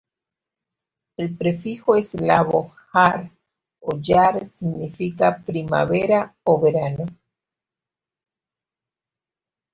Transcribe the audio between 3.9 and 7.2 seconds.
"yar" significa "primavera" o "verano".